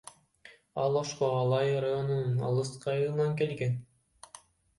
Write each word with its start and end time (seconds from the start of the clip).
Ал 0.83 0.95
Ошко 1.01 1.29
Алай 1.41 1.69
районунун 1.83 2.41
алыскы 2.49 2.91
айылынан 2.95 3.37
келген. 3.45 3.79